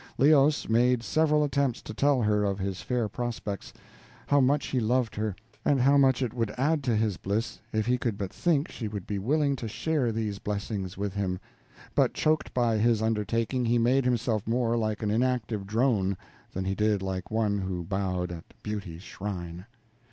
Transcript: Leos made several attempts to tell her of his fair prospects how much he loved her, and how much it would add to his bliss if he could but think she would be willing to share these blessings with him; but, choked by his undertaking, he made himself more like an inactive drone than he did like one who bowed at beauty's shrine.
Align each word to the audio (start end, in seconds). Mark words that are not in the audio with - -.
Leos 0.17 0.67
made 0.67 1.03
several 1.03 1.43
attempts 1.43 1.79
to 1.79 1.93
tell 1.93 2.23
her 2.23 2.43
of 2.43 2.57
his 2.57 2.81
fair 2.81 3.07
prospects 3.07 3.71
how 4.25 4.41
much 4.41 4.69
he 4.69 4.79
loved 4.79 5.13
her, 5.15 5.35
and 5.63 5.79
how 5.79 5.95
much 5.95 6.23
it 6.23 6.33
would 6.33 6.49
add 6.57 6.83
to 6.83 6.95
his 6.95 7.17
bliss 7.17 7.59
if 7.71 7.85
he 7.85 7.99
could 7.99 8.17
but 8.17 8.33
think 8.33 8.67
she 8.71 8.87
would 8.87 9.05
be 9.05 9.19
willing 9.19 9.55
to 9.55 9.67
share 9.67 10.11
these 10.11 10.39
blessings 10.39 10.97
with 10.97 11.13
him; 11.13 11.39
but, 11.93 12.15
choked 12.15 12.51
by 12.51 12.79
his 12.79 12.99
undertaking, 12.99 13.63
he 13.65 13.77
made 13.77 14.03
himself 14.03 14.47
more 14.47 14.75
like 14.75 15.03
an 15.03 15.11
inactive 15.11 15.67
drone 15.67 16.17
than 16.51 16.65
he 16.65 16.73
did 16.73 17.03
like 17.03 17.29
one 17.29 17.59
who 17.59 17.83
bowed 17.83 18.31
at 18.31 18.45
beauty's 18.63 19.03
shrine. 19.03 19.67